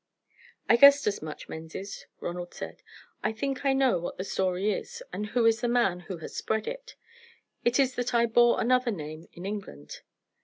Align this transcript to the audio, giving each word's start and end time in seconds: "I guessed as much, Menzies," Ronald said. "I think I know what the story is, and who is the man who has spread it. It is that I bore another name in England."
"I 0.67 0.77
guessed 0.77 1.05
as 1.05 1.21
much, 1.21 1.47
Menzies," 1.47 2.07
Ronald 2.19 2.55
said. 2.55 2.81
"I 3.23 3.31
think 3.31 3.63
I 3.63 3.73
know 3.73 3.99
what 3.99 4.17
the 4.17 4.23
story 4.23 4.73
is, 4.73 5.03
and 5.13 5.27
who 5.27 5.45
is 5.45 5.61
the 5.61 5.67
man 5.67 5.99
who 5.99 6.17
has 6.17 6.35
spread 6.35 6.65
it. 6.67 6.95
It 7.63 7.79
is 7.79 7.93
that 7.93 8.11
I 8.11 8.25
bore 8.25 8.59
another 8.59 8.89
name 8.89 9.27
in 9.33 9.45
England." 9.45 10.01